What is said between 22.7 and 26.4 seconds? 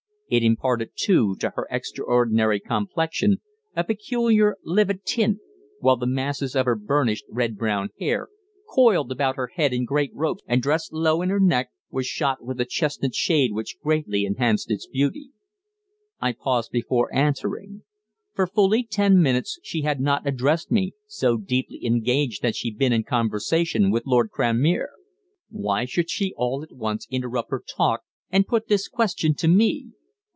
been in conversation with Lord Cranmere. Why should she